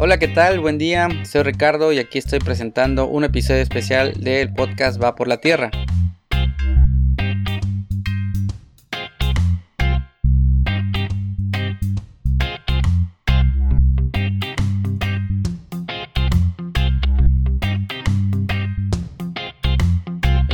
[0.00, 0.60] Hola, ¿qué tal?
[0.60, 5.26] Buen día, soy Ricardo y aquí estoy presentando un episodio especial del podcast Va por
[5.26, 5.72] la Tierra.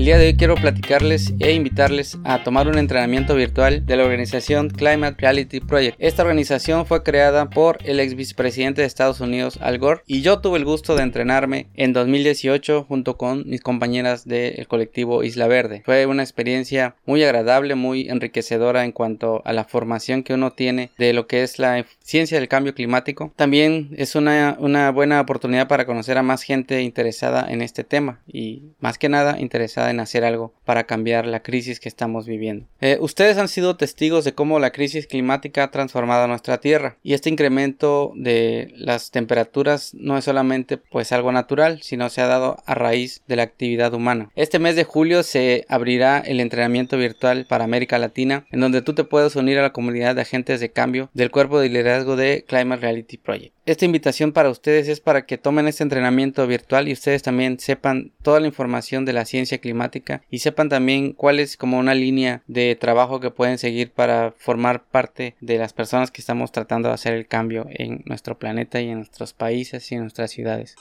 [0.05, 4.05] El día de hoy quiero platicarles e invitarles a tomar un entrenamiento virtual de la
[4.05, 5.97] organización Climate Reality Project.
[5.99, 10.41] Esta organización fue creada por el ex vicepresidente de Estados Unidos Al Gore y yo
[10.41, 15.81] tuve el gusto de entrenarme en 2018 junto con mis compañeras del colectivo Isla Verde.
[15.87, 20.91] Fue una experiencia muy agradable, muy enriquecedora en cuanto a la formación que uno tiene
[20.99, 23.33] de lo que es la ciencia del cambio climático.
[23.37, 28.21] También es una, una buena oportunidad para conocer a más gente interesada en este tema
[28.27, 32.67] y más que nada interesada en hacer algo para cambiar la crisis que estamos viviendo.
[32.81, 37.15] Eh, ustedes han sido testigos de cómo la crisis climática ha transformado nuestra Tierra y
[37.15, 42.57] este incremento de las temperaturas no es solamente pues algo natural, sino se ha dado
[42.67, 44.31] a raíz de la actividad humana.
[44.35, 48.95] Este mes de julio se abrirá el entrenamiento virtual para América Latina en donde tú
[48.95, 52.45] te puedes unir a la comunidad de agentes de cambio del cuerpo de liderazgo de
[52.47, 53.55] Climate Reality Project.
[53.67, 58.13] Esta invitación para ustedes es para que tomen este entrenamiento virtual y ustedes también sepan
[58.21, 62.43] toda la información de la ciencia climática y sepan también cuál es como una línea
[62.47, 66.95] de trabajo que pueden seguir para formar parte de las personas que estamos tratando de
[66.95, 70.77] hacer el cambio en nuestro planeta y en nuestros países y en nuestras ciudades.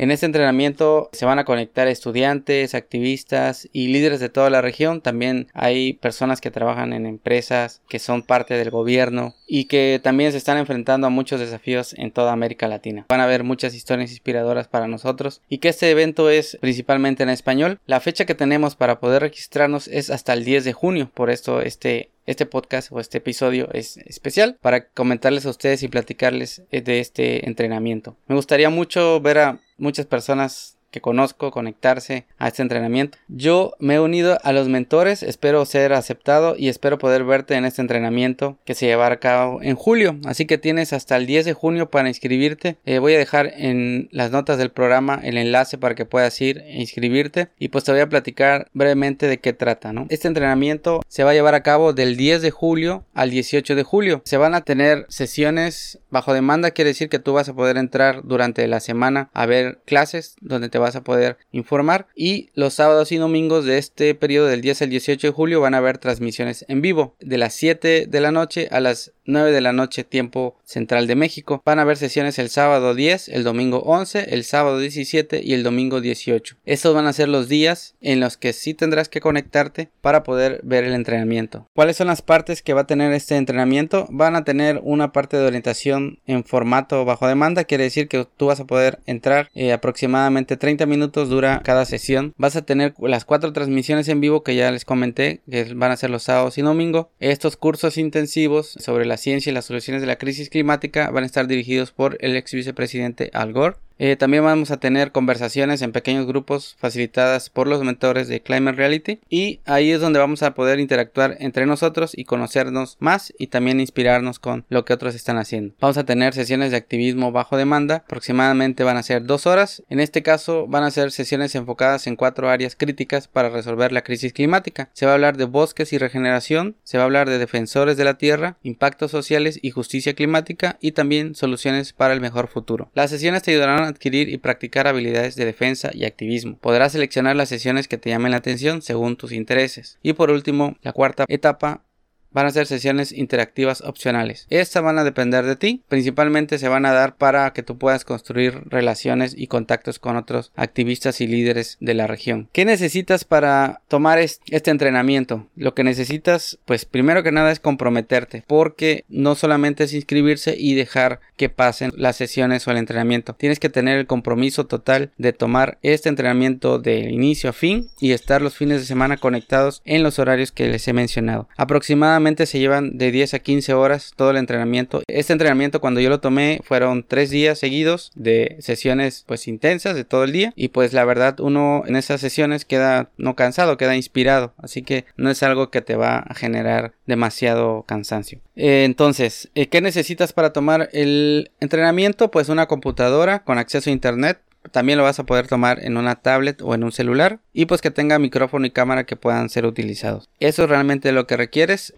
[0.00, 5.02] En este entrenamiento se van a conectar estudiantes, activistas y líderes de toda la región.
[5.02, 10.32] También hay personas que trabajan en empresas que son parte del gobierno y que también
[10.32, 13.04] se están enfrentando a muchos desafíos en toda América Latina.
[13.10, 17.28] Van a haber muchas historias inspiradoras para nosotros y que este evento es principalmente en
[17.28, 17.78] español.
[17.84, 21.10] La fecha que tenemos para poder registrarnos es hasta el 10 de junio.
[21.12, 25.88] Por esto este este podcast o este episodio es especial para comentarles a ustedes y
[25.88, 28.16] platicarles de este entrenamiento.
[28.28, 33.18] Me gustaría mucho ver a muchas personas que conozco conectarse a este entrenamiento.
[33.28, 37.64] Yo me he unido a los mentores, espero ser aceptado y espero poder verte en
[37.64, 40.16] este entrenamiento que se llevará a cabo en julio.
[40.24, 42.76] Así que tienes hasta el 10 de junio para inscribirte.
[42.84, 46.58] Eh, voy a dejar en las notas del programa el enlace para que puedas ir
[46.58, 49.92] e inscribirte y pues te voy a platicar brevemente de qué trata.
[49.92, 50.06] ¿no?
[50.08, 53.82] Este entrenamiento se va a llevar a cabo del 10 de julio al 18 de
[53.82, 54.22] julio.
[54.24, 58.22] Se van a tener sesiones bajo demanda, quiere decir que tú vas a poder entrar
[58.24, 62.08] durante la semana a ver clases donde te vas a poder informar.
[62.14, 65.74] Y los sábados y domingos de este periodo del 10 al 18 de julio van
[65.74, 69.60] a haber transmisiones en vivo de las 7 de la noche a las 9 de
[69.60, 71.62] la noche tiempo central de México.
[71.64, 75.62] Van a haber sesiones el sábado 10, el domingo 11, el sábado 17 y el
[75.62, 76.56] domingo 18.
[76.64, 80.60] Estos van a ser los días en los que sí tendrás que conectarte para poder
[80.64, 81.66] ver el entrenamiento.
[81.74, 84.06] ¿Cuáles son las partes que va a tener este entrenamiento?
[84.10, 88.46] Van a tener una parte de orientación en formato bajo demanda, quiere decir que tú
[88.46, 92.34] vas a poder entrar eh, aproximadamente 30 minutos dura cada sesión.
[92.36, 95.96] Vas a tener las cuatro transmisiones en vivo que ya les comenté, que van a
[95.96, 97.10] ser los sábados y domingo.
[97.20, 101.26] Estos cursos intensivos sobre la ciencia y las soluciones de la crisis climática van a
[101.26, 103.76] estar dirigidos por el ex vicepresidente Al Gore.
[104.02, 108.78] Eh, también vamos a tener conversaciones en pequeños grupos facilitadas por los mentores de Climate
[108.78, 113.48] Reality y ahí es donde vamos a poder interactuar entre nosotros y conocernos más y
[113.48, 115.74] también inspirarnos con lo que otros están haciendo.
[115.80, 119.82] Vamos a tener sesiones de activismo bajo demanda, aproximadamente van a ser dos horas.
[119.90, 124.00] En este caso van a ser sesiones enfocadas en cuatro áreas críticas para resolver la
[124.00, 124.88] crisis climática.
[124.94, 128.04] Se va a hablar de bosques y regeneración, se va a hablar de defensores de
[128.04, 132.90] la tierra, impactos sociales y justicia climática y también soluciones para el mejor futuro.
[132.94, 136.56] Las sesiones te ayudarán adquirir y practicar habilidades de defensa y activismo.
[136.60, 139.98] Podrás seleccionar las sesiones que te llamen la atención según tus intereses.
[140.02, 141.82] Y por último, la cuarta etapa
[142.32, 144.46] van a ser sesiones interactivas opcionales.
[144.50, 145.82] Estas van a depender de ti.
[145.88, 150.52] Principalmente se van a dar para que tú puedas construir relaciones y contactos con otros
[150.56, 152.48] activistas y líderes de la región.
[152.52, 155.48] ¿Qué necesitas para tomar este entrenamiento?
[155.56, 160.74] Lo que necesitas, pues primero que nada es comprometerte, porque no solamente es inscribirse y
[160.74, 163.34] dejar que pasen las sesiones o el entrenamiento.
[163.34, 168.12] Tienes que tener el compromiso total de tomar este entrenamiento de inicio a fin y
[168.12, 171.48] estar los fines de semana conectados en los horarios que les he mencionado.
[171.56, 175.02] Aproximadamente se llevan de 10 a 15 horas todo el entrenamiento.
[175.06, 180.04] Este entrenamiento cuando yo lo tomé fueron 3 días seguidos de sesiones pues intensas de
[180.04, 183.96] todo el día y pues la verdad uno en esas sesiones queda no cansado, queda
[183.96, 184.54] inspirado.
[184.58, 188.40] Así que no es algo que te va a generar demasiado cansancio.
[188.56, 192.30] Eh, entonces, eh, ¿qué necesitas para tomar el entrenamiento?
[192.30, 194.40] Pues una computadora con acceso a internet
[194.72, 197.80] también lo vas a poder tomar en una tablet o en un celular y pues
[197.80, 200.28] que tenga micrófono y cámara que puedan ser utilizados.
[200.38, 201.94] Eso es realmente lo que requieres.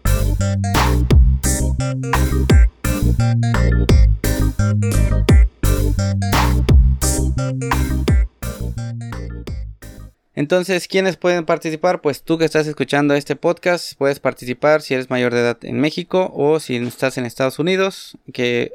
[10.35, 12.01] Entonces, ¿quiénes pueden participar?
[12.01, 15.79] Pues tú que estás escuchando este podcast puedes participar si eres mayor de edad en
[15.79, 18.71] México o si estás en Estados Unidos, que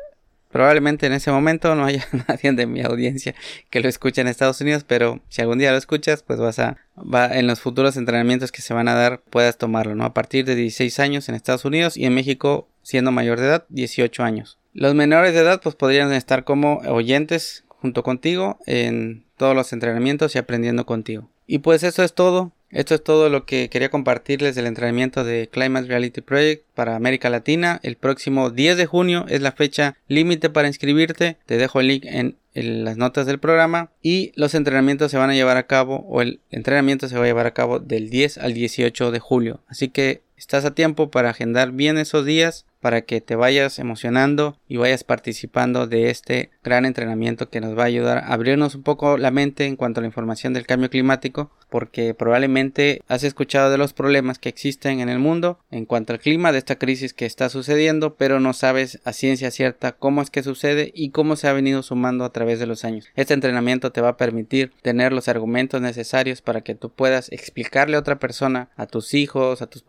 [0.51, 3.35] probablemente en ese momento no haya nadie de mi audiencia
[3.71, 6.79] que lo escuche en Estados Unidos, pero si algún día lo escuchas, pues vas a
[6.97, 10.05] va en los futuros entrenamientos que se van a dar puedas tomarlo, ¿no?
[10.05, 13.65] A partir de 16 años en Estados Unidos y en México siendo mayor de edad
[13.69, 14.59] 18 años.
[14.73, 20.35] Los menores de edad pues podrían estar como oyentes junto contigo en todos los entrenamientos
[20.35, 21.29] y aprendiendo contigo.
[21.47, 22.53] Y pues eso es todo.
[22.71, 27.31] Esto es todo lo que quería compartirles del entrenamiento de Climate Reality Project para América
[27.31, 27.81] Latina.
[27.83, 31.39] El próximo 10 de junio es la fecha límite para inscribirte.
[31.47, 33.91] Te dejo el link en, en, las notas del programa.
[34.03, 37.29] Y los entrenamientos se van a llevar a cabo, o el entrenamiento se va a
[37.29, 39.61] llevar a cabo del 10 al 18 de julio.
[39.67, 44.57] Así que estás a tiempo para agendar bien esos días para que te vayas emocionando
[44.69, 48.83] y vayas participando de este gran entrenamiento que nos va a ayudar a abrirnos un
[48.83, 53.71] poco la mente en cuanto a la información del cambio climático porque probablemente has escuchado
[53.71, 57.13] de los problemas que existen en el mundo en cuanto al clima de esta crisis
[57.13, 61.37] que está sucediendo pero no sabes a ciencia cierta cómo es que sucede y cómo
[61.37, 63.07] se ha venido sumando a través de los años.
[63.17, 67.97] Este entrenamiento te va a permitir tener los argumentos necesarios para que tú puedas explicarle
[67.97, 69.83] a otra persona a tus hijos a tus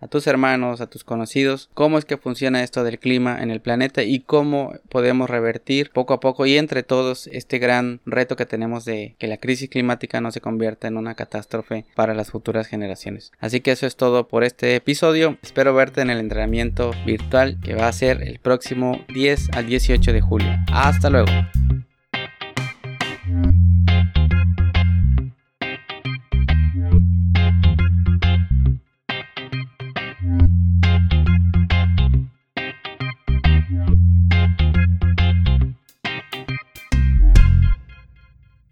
[0.00, 3.60] a tus hermanos a tus conocidos cómo es que funciona esto del clima en el
[3.60, 8.46] planeta y cómo podemos revertir poco a poco y entre todos este gran reto que
[8.46, 12.66] tenemos de que la crisis climática no se convierta en una catástrofe para las futuras
[12.66, 13.32] generaciones.
[13.40, 15.38] Así que eso es todo por este episodio.
[15.42, 20.12] Espero verte en el entrenamiento virtual que va a ser el próximo 10 al 18
[20.12, 20.50] de julio.
[20.72, 21.30] Hasta luego.